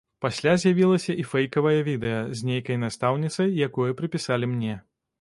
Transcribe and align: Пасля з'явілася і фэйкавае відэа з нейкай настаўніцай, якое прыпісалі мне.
Пасля 0.25 0.53
з'явілася 0.63 1.15
і 1.25 1.25
фэйкавае 1.33 1.75
відэа 1.89 2.23
з 2.41 2.49
нейкай 2.53 2.83
настаўніцай, 2.87 3.57
якое 3.71 3.91
прыпісалі 4.01 4.55
мне. 4.57 4.79